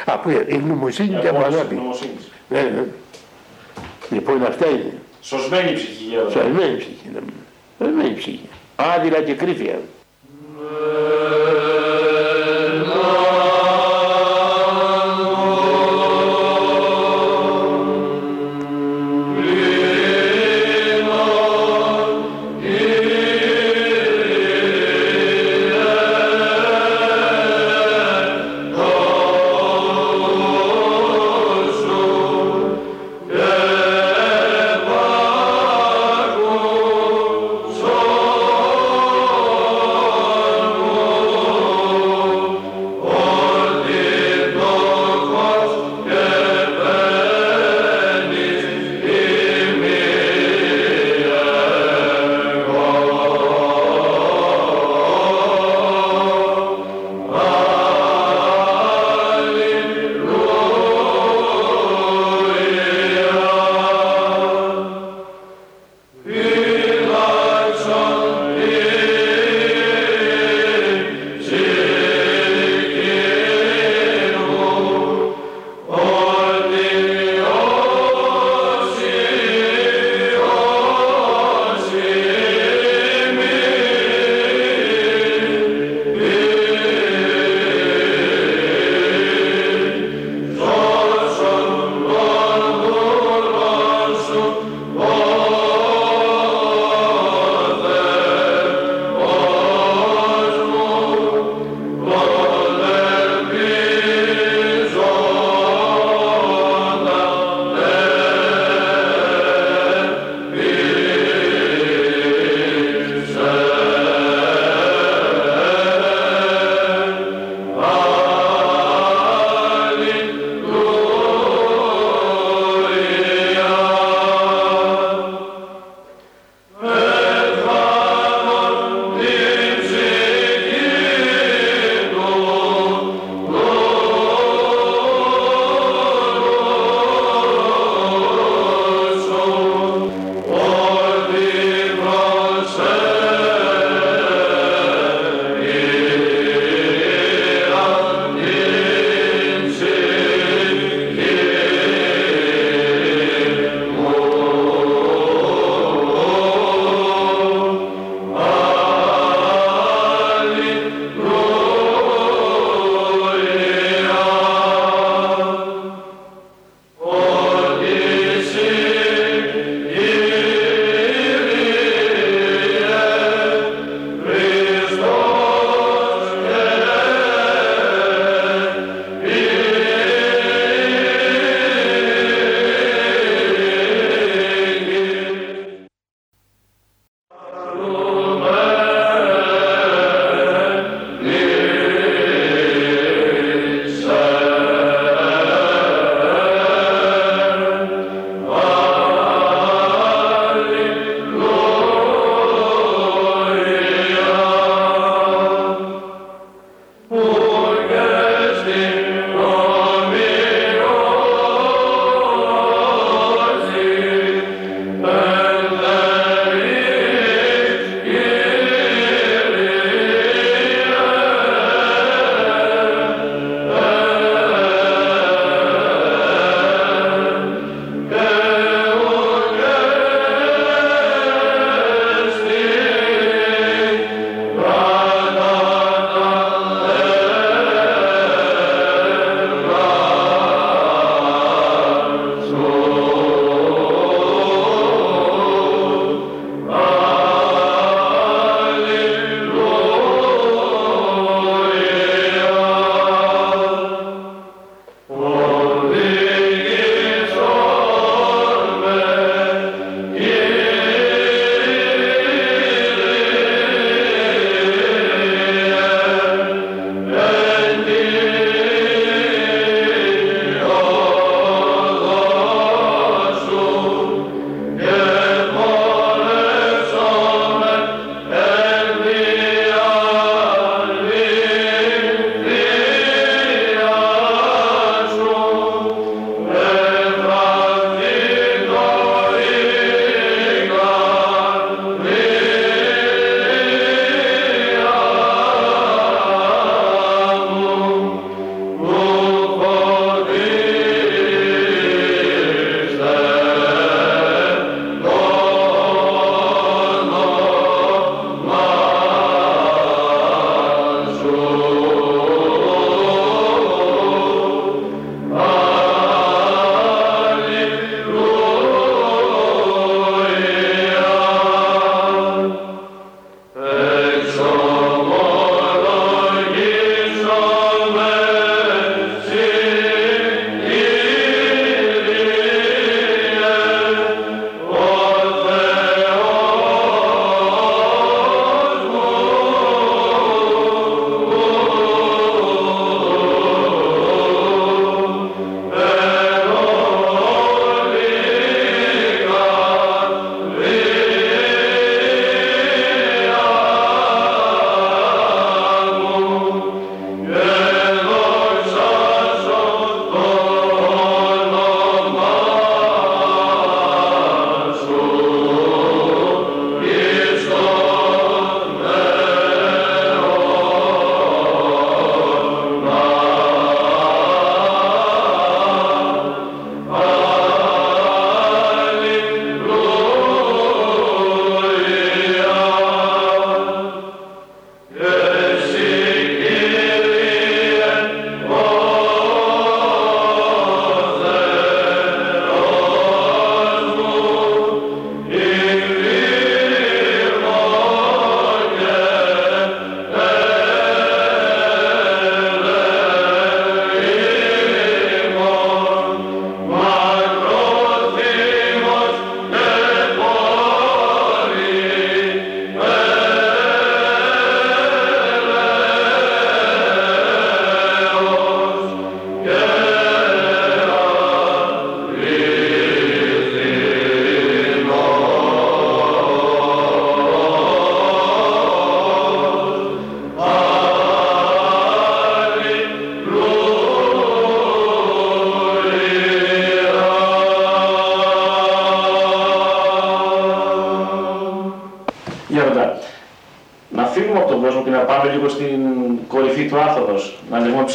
[0.05, 1.81] Από η γνωμοσύνη και από αγάπη.
[2.49, 2.85] Ναι, ναι.
[4.11, 4.93] Λοιπόν αυτά είναι.
[5.21, 6.31] Σωσμένη ψυχή, Γέροντα.
[6.31, 7.21] Σωσμένη ψυχή, ναι.
[7.79, 8.49] Δεν είναι ψυχή.
[8.77, 9.79] Άδειλα και κρύφια.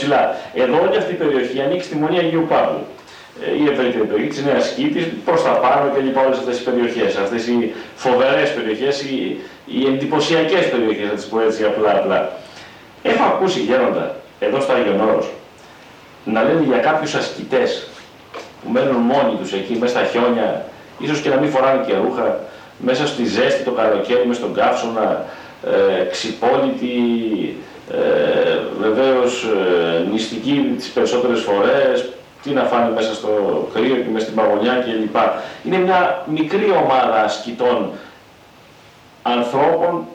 [0.02, 0.36] Ψηλά.
[0.54, 2.84] Εδώ όλη αυτή η περιοχή ανήκει στη Μονή Αγίου Παύλου.
[3.44, 6.64] Ε, η ευρύτερη περιοχή της Νέας Κήτης, προς τα πάνω και λοιπά όλες αυτές οι
[6.64, 9.18] περιοχές, αυτές οι φοβερές περιοχές, οι,
[9.66, 12.20] οι εντυπωσιακές περιοχές, να τις πω έτσι απλά απλά.
[13.04, 15.28] Έχω ακούσει γέροντα, εδώ στο Άγιον Όρος,
[16.26, 17.88] να λένε για κάποιους ασκητές
[18.62, 20.66] που μένουν μόνοι τους εκεί, μέσα στα χιόνια,
[21.00, 22.40] ίσως και να μην φοράνε και ρούχα,
[22.78, 25.26] μέσα στη ζέστη το καλοκαίρι, μες στον καύσωνα,
[25.66, 26.96] ε, ξυπόλυτη,
[27.92, 32.10] ε, βεβαίως ε, νηστική τις περισσότερες φορές,
[32.44, 33.30] τι να φάνε μέσα στο
[33.74, 35.16] κρύο και μέσα στην παγωνιά κλπ.
[35.66, 37.92] Είναι μια μικρή ομάδα ασκητών
[39.22, 40.06] ανθρώπων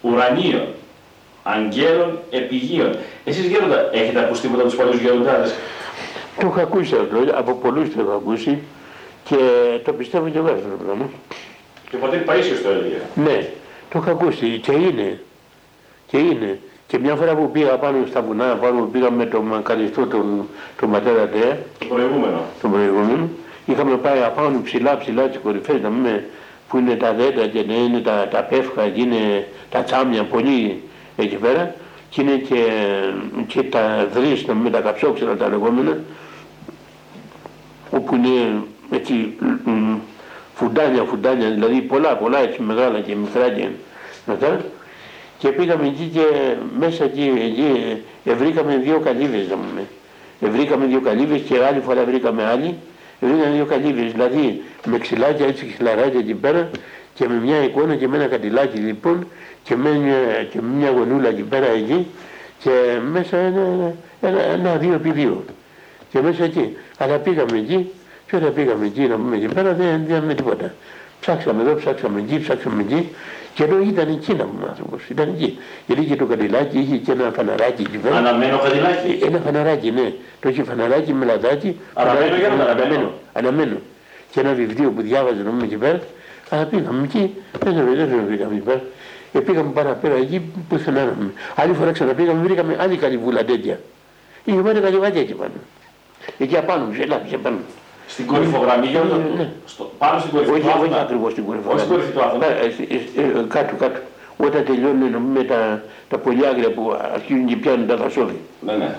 [0.00, 0.66] ουρανίων,
[1.42, 2.96] αγγέλων, επιγείων.
[3.24, 5.54] Εσείς γέροντα, έχετε ακούσει τίποτα από τους παλιούς γεροντάδες.
[6.40, 8.58] Το έχω ακούσει αυτό, από πολλούς το έχω ακούσει
[9.24, 9.36] και
[9.84, 11.08] το πιστεύω και εγώ αυτό το πράγμα.
[11.90, 13.00] Και ο πατήρ Παΐσιος το έλεγε.
[13.14, 13.48] Ναι,
[13.90, 15.20] το έχω ακούσει και είναι.
[16.10, 16.58] Και είναι.
[16.86, 20.46] Και μια φορά που πήγα πάνω στα βουνά, πάνω που πήγαμε με τον μακαριστό τον,
[20.80, 22.40] τον πατέρα Τέα, Το προηγούμενο.
[22.60, 23.28] τον προηγούμενο,
[23.66, 26.24] είχαμε πάει απάνω ψηλά ψηλά τις κορυφές, να πούμε,
[26.68, 30.82] που είναι τα δέντρα και να είναι τα, τα πεύκα και είναι τα τσάμια πολύ
[31.16, 31.74] εκεί πέρα
[32.08, 32.64] και είναι και,
[33.46, 35.98] και τα δρύς, να πούμε, τα καψόξερα τα λεγόμενα,
[37.90, 39.12] όπου είναι έτσι
[39.64, 39.94] μ,
[40.54, 43.66] φουντάνια, φουντάνια, δηλαδή πολλά, πολλά έτσι μεγάλα και μικρά και
[44.26, 44.60] μετά.
[45.40, 46.24] Και πήγαμε εκεί και
[46.78, 49.86] μέσα εκεί, εκεί ε, βρήκαμε δύο καλύβες να πούμε.
[50.40, 52.74] Ε, βρήκαμε δύο καλύβες και άλλη φορά βρήκαμε άλλη.
[53.20, 56.70] Ε, βρήκαμε δύο καλύβες, δηλαδή με ξυλάκια έτσι χιλαράκια εκεί πέρα
[57.14, 59.26] και με μια εικόνα και με ένα καντιλάκι λοιπόν
[59.62, 60.16] και με μια,
[60.50, 62.06] και με μια γονούλα εκεί πέρα εκεί
[62.58, 62.70] και
[63.10, 65.44] μέσα ένα, ένα, ένα δύο επί δύο.
[66.10, 66.76] Και μέσα εκεί.
[66.98, 67.90] Αλλά πήγαμε εκεί
[68.26, 70.74] και όταν πήγαμε εκεί να πούμε εκεί πέρα δεν είδαμε τίποτα.
[71.20, 73.08] Ψάξαμε εδώ, ψάξαμε εκεί, ψάξαμε εκεί
[73.54, 75.58] και εδώ ήταν εκεί να πούμε άνθρωπος, ήταν εκεί.
[75.86, 78.16] Γιατί είχε το καντιλάκι, είχε και ένα φαναράκι εκεί πέρα.
[78.16, 79.18] Αναμένο καδιλάκι.
[79.24, 80.12] Ένα φαναράκι, ναι.
[80.40, 81.80] Το είχε φαναράκι με λαδάκι.
[81.94, 83.12] Αναμένο φαναράκι, για να ναι, αναμένο.
[83.32, 83.76] Αναμένο.
[84.30, 86.00] Και ένα βιβλίο που διάβαζε να πούμε εκεί πέρα.
[86.48, 88.82] Αλλά πήγαμε εκεί, δεν το δεν το βρήκαμε εκεί πέρα.
[89.32, 91.32] Και πήγαμε παραπέρα εκεί πουθενά να πούμε.
[91.54, 93.80] Άλλη φορά ξαναπήγαμε, βρήκαμε άλλη καλυβούλα τέτοια.
[94.44, 95.52] Είχε πάρει καλυβάκια εκεί πάνω.
[96.38, 97.58] Εκεί απάνω, ψηλά, πάνω.
[98.12, 99.16] Στην κορυφογραμμή γέροντα.
[99.16, 99.48] Ναι, ναι.
[99.66, 101.00] στο- Πάνω στην κορυφή Όχι, του όχι Άθωνα.
[101.00, 101.68] ακριβώς στην κορυφή.
[101.68, 102.46] Όχι στην κορυφή του Άθωνα.
[102.46, 102.50] Ε,
[102.88, 104.00] ε, ε, Κάτω, κάτω.
[104.36, 108.38] Όταν τελειώνουν με τα, τα πολυάγρια που αρχίζουν και πιάνουν τα δασόδη.
[108.60, 108.96] Ναι, ναι.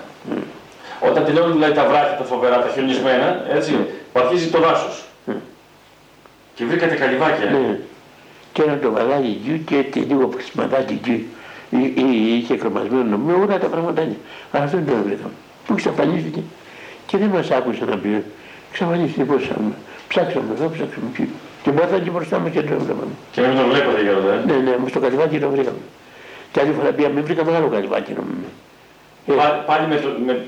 [1.10, 3.72] Όταν τελειώνουν δηλαδή τα βράχια τα φοβερά, τα χιονισμένα, έτσι,
[4.12, 5.04] που αρχίζει το δάσος.
[6.54, 7.48] Και βρήκατε καλυβάκια.
[7.48, 7.50] ε.
[7.52, 7.78] Ναι.
[8.52, 11.26] Και ένα το βαλάκι εκεί και, και λίγο ξυματάκι εκεί.
[11.70, 14.16] Ή- ή- Είχε κρεμασμένο με όλα τα πραγματάκια.
[14.52, 15.32] Αλλά αυτό δεν το βρήκαμε.
[15.66, 16.40] Που εξαφανίστηκε.
[17.06, 18.24] Και δεν μας άκουσε να πει.
[18.72, 19.74] Εξαφανίστηκε πώς σαν.
[20.08, 21.28] Ψάξαμε εδώ, ψάξαμε εκεί.
[21.62, 23.12] Και μπορούσαμε και μπροστά μας και το έβλεπαμε.
[23.32, 24.32] Και να μην το βλέπατε γέροντα.
[24.32, 24.42] ε.
[24.46, 25.82] Ναι, ναι, όμως το καλυβάκι το βρήκαμε.
[26.52, 28.50] Και άλλη φορά πήγαμε, βρήκαμε άλλο καλυβάκι νομίζουμε.
[29.26, 30.46] Ε, Πάλι, πάλι με, το, με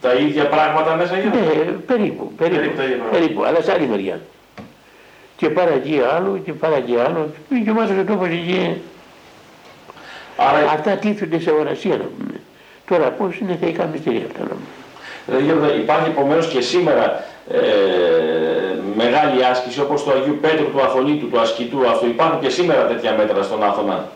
[0.00, 1.38] τα ίδια πράγματα μέσα γέροντα.
[1.38, 3.18] Ναι, περίπου, περίπου, Περίπου τα ίδια πράγματα.
[3.18, 4.20] περίπου, αλλά σε άλλη μεριά.
[5.36, 7.30] Και πάρα εκεί άλλο και πάρα εκεί άλλο.
[7.64, 8.80] Και μας ο τόπος εκεί.
[10.36, 12.34] Άρα, Αυτά τίθενται σε ορασία να πούμε.
[12.88, 14.68] Τώρα πώς είναι θεϊκά μυστήρια αυτά να πούμε.
[15.26, 17.58] δηλαδή, γέροντα, υπάρχει επομένως και σήμερα ε,
[18.96, 22.06] μεγάλη άσκηση όπως του Αγίου Πέτρου, του Αθωνίτου, του Ασκητού αυτού.
[22.06, 24.08] Υπάρχουν και σήμερα τέτοια μέτρα στον Άθωνα.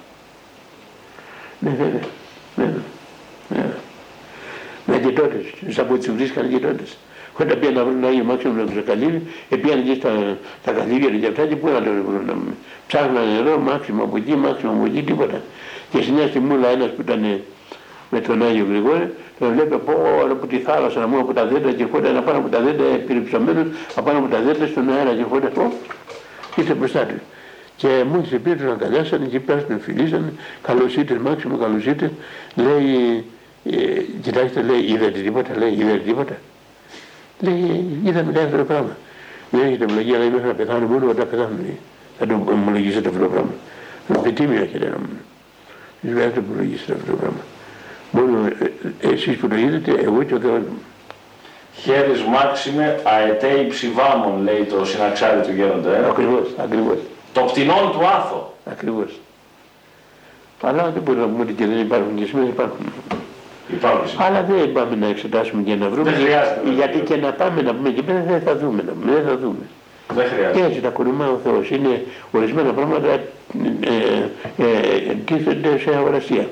[1.58, 2.00] Ναι, βέβαια.
[2.56, 2.82] βέβαια.
[3.48, 3.76] βέβαια.
[4.84, 6.96] Με αντιτότες, σαν που τους βρίσκαν αντιτότες.
[7.40, 11.26] Όταν πήγαν να βρουν Άγιο Μάξιμο με το καλύβι, πήγαν εκεί στα, στα καλύβια και
[11.26, 12.54] αυτά και πού να το βρουν να πούμε.
[12.86, 15.40] Ψάχνανε εδώ, Μάξιμο από εκεί, Μάξιμο από εκεί, τίποτα.
[15.90, 17.40] Και στην στη Μούλα ένας που ήταν
[18.14, 19.92] με τον Άγιο Γρηγόρη, τον βλέπει από
[20.22, 22.60] όλα από τη θάλασσα, να μου από τα δέντρα και φώτα, να πάνω από τα
[22.60, 25.72] δέντρα περιψωμένος, απάνω από τα δέντρα στον αέρα και φώτα, ω,
[26.56, 27.14] ήρθε μπροστά του.
[27.76, 30.32] Και μόλις πήρε τον αγκαλιάσανε και πέρασαν, τον φιλήσανε,
[30.62, 32.10] καλώς ήρθες Μάξιμο, καλώς ήρθες.
[32.54, 33.24] Λέει,
[33.64, 36.36] ε, κοιτάξτε, λέει, είδατε τίποτα, λέει, είδατε τίποτα.
[37.40, 38.96] Λέει, είδαμε λέει αυτό το πράγμα.
[39.50, 41.78] Δεν έχετε ευλογία, λέει, μέχρι να πεθάνω, μόνο όταν πεθάνω, λέει.
[42.18, 43.54] Θα το ομολογήσετε αυτό το πράγμα.
[44.08, 45.08] Θα πει τίμιο έχετε να μου.
[46.00, 47.40] Δεν θα το ομολογήσετε αυτό το πράγμα.
[48.12, 48.72] Μόνο ε,
[49.08, 50.78] ε, εσείς που το είδατε, εγώ και ο Θεός μου.
[51.74, 55.96] Χέρις Μάξιμε αετέη ψηβάμων, λέει το συναξάρι του γέροντα.
[55.96, 56.06] Ε.
[56.10, 56.96] Ακριβώς, ακριβώς,
[57.32, 58.54] Το πτηνόν του Άθο.
[58.70, 59.20] ακριβώς.
[60.62, 62.86] Αλλά δεν μπορούμε να πούμε ότι και δεν υπάρχουν και σήμερα υπάρχουν.
[63.72, 64.26] Υπάρχουν σήμερα.
[64.28, 66.10] Αλλά δεν πάμε να εξετάσουμε και να βρούμε.
[66.10, 66.60] Δεν χρειάζεται.
[66.74, 69.36] Γιατί και να πάμε να πούμε και πέρα δεν θα δούμε, να πούμε, δεν θα
[69.36, 69.64] δούμε.
[70.14, 70.66] Δεν Και χρειάζεται.
[70.66, 71.70] έτσι τα κονομά ο Θεός.
[71.70, 73.22] Είναι ορισμένα πράγματα ε,
[74.56, 76.46] ε, τίθενται σε αγορασία.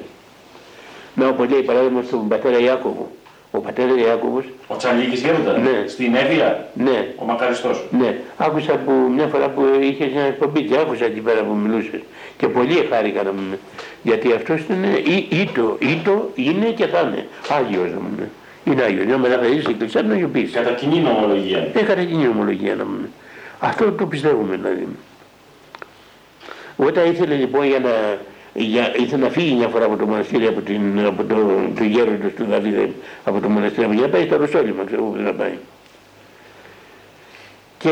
[1.20, 3.10] Να όπως λέει παράδειγμα στον πατέρα Ιάκωβο,
[3.50, 4.44] ο πατέρας Ιάκωβος.
[4.66, 5.58] Ο Τσαλίκης γέροντα.
[5.58, 5.84] Ναι.
[5.86, 7.08] Στην Εύβοια; Ναι.
[7.16, 7.84] Ο Μακαριστός.
[7.90, 12.00] Ναι, άκουσα που μια φορά που είχες μια εκπομπή και άκουσα εκεί πέρα που μιλούσες.
[12.36, 13.58] Και πολύ χάρηκα να μου
[14.02, 17.26] Γιατί αυτός είναι ή, ήτο, ήτο είναι και θα είναι.
[17.48, 18.30] Άγιος να μου
[18.64, 19.04] Είναι Άγιος.
[19.04, 20.52] Μια μέρα θα είσαι εκκλησιά να αγιοποιήσει.
[20.52, 21.68] Κατά κοινή νομολογία.
[21.74, 23.12] Ε, κατά κοινή νομολογία να μου
[23.60, 24.86] Αυτό το πιστεύουμε δηλαδή.
[26.76, 27.90] Όταν ήθελε λοιπόν για να,
[28.54, 31.36] για, ήθελε να φύγει μια φορά από το μοναστήρι από, την, από το,
[31.76, 32.78] το γέροντο του Δαβίδ
[33.24, 35.54] από το μοναστήρι για να πάει στο Ρωσόλυμα ξέρω που να πάει.
[37.78, 37.90] Και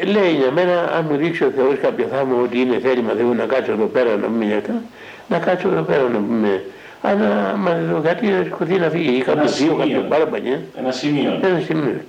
[0.00, 3.34] ε, λέει για μένα αν μου δείξει ο Θεός κάποιο θαύμα ότι είναι θέλημα Θεού
[3.34, 4.82] να κάτσω εδώ πέρα να μην αυτά,
[5.28, 6.62] να κάτσω εδώ πέρα να πούμε
[7.02, 10.60] αλλά μα κάτι να σηκωθεί να φύγει ή κάποιος δύο, κάποιος πάρα παλιά.
[10.78, 11.40] Ένα σημείο.
[11.42, 12.00] Ένα σημείο.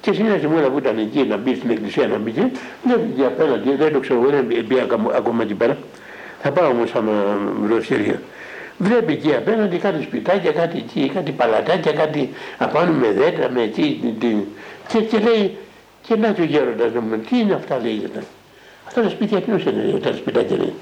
[0.00, 2.42] Και συνέχεια στη μόνα που ήταν εκεί να μπει στην εκκλησία να μπει και
[2.84, 4.76] βλέπει απέναντι, δεν το ξέρω, δεν μπει
[5.16, 5.76] ακόμα εκεί πέρα.
[6.46, 7.12] Θα πάω όμως άμα
[7.68, 8.22] Ρωσία.
[8.78, 14.14] Βλέπει εκεί απέναντι κάτι σπιτάκια, κάτι εκεί, κάτι παλατάκια, κάτι απάνω με δέντρα, με εκεί.
[14.88, 15.56] Και, και λέει,
[16.06, 18.10] και να και ο γέροντας να μου τι είναι αυτά λέει.
[18.86, 20.74] Αυτά τα σπίτια ποιος είναι, τα σπιτάκια λέει.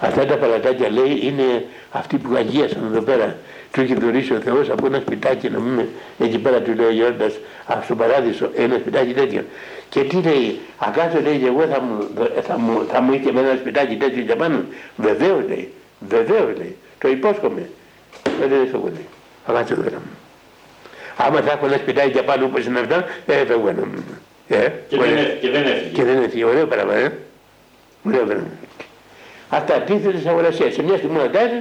[0.00, 3.36] Αυτά τα παλατάκια λέει είναι αυτοί που αγίασαν εδώ πέρα.
[3.72, 5.86] Του έχει δωρήσει ο Θεός από ένα σπιτάκι να μην
[6.18, 7.32] εκεί πέρα του λέει ο Γέροντας
[7.84, 9.44] στον παράδεισο ένα σπιτάκι τέτοιο.
[9.92, 12.08] Και τι λέει, ακάτω λέει και εγώ θα μου,
[12.42, 14.64] θα μου, θα μου είχε με ένα σπιτάκι τέτοιο για πάνω.
[14.96, 17.70] Βεβαίως λέει, βεβαίως λέει, το υπόσχομαι.
[18.40, 19.06] Δεν είναι στο πολύ.
[19.46, 20.16] Ακάτω εδώ μου.
[21.16, 24.04] Άμα θα έχω ένα σπιτάκι για πάνω όπως είναι αυτά, ε, φεύγω ένα μου.
[24.48, 25.90] Ε, και, δεν, και δεν έφυγε.
[25.92, 27.18] Και δεν έφυγε, ωραίο πράγμα, ε.
[28.06, 28.50] Ωραίο πράγμα.
[29.48, 30.74] Αυτά αντίθετες αγορασίες.
[30.74, 31.60] Σε μια στιγμή να τάζει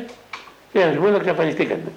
[0.74, 1.92] και ένας μόνο εξαφανιστήκανε.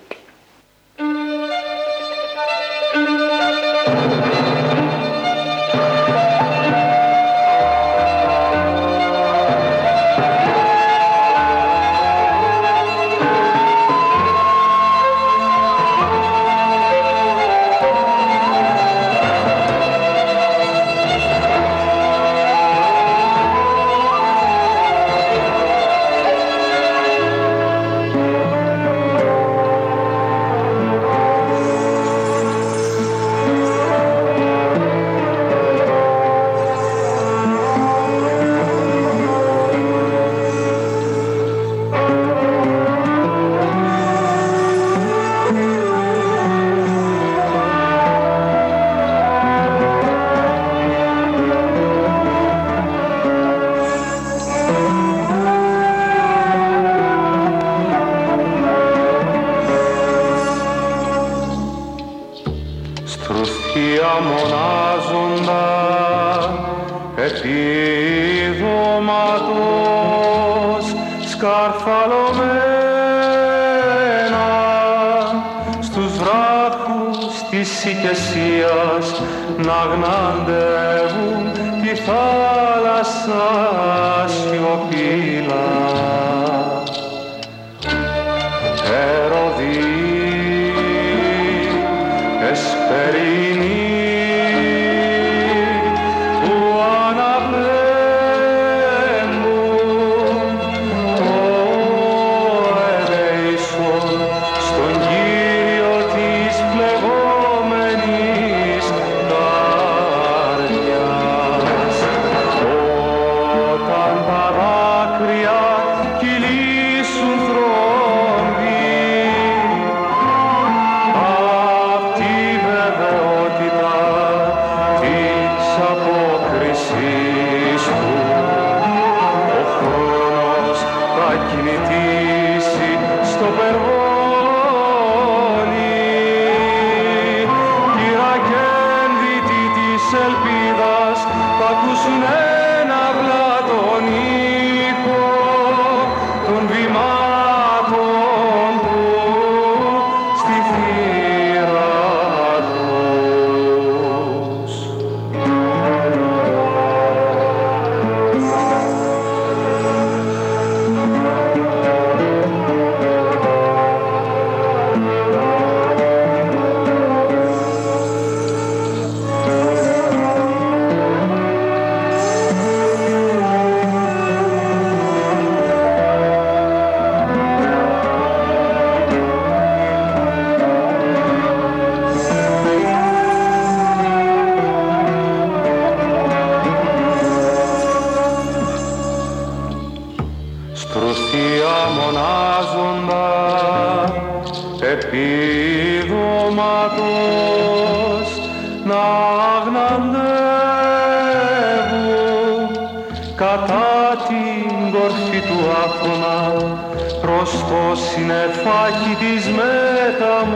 [207.24, 210.54] Προς το συννεφάκι της μεταμόρφωσης.